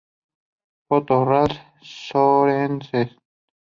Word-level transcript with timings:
Foto: 0.87 1.19
Ralf 1.29 1.59
Sørensen. 1.93 3.09